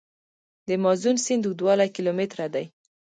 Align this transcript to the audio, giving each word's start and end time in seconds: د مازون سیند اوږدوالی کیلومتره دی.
د 0.67 0.69
مازون 0.83 1.15
سیند 1.25 1.43
اوږدوالی 1.47 1.87
کیلومتره 1.95 2.45
دی. 2.53 2.65